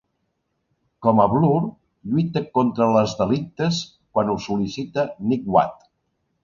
[1.07, 1.59] Com a Blur,
[2.13, 3.83] lluita contra les delictes
[4.17, 5.91] quan ho sol·licita Nighthawk.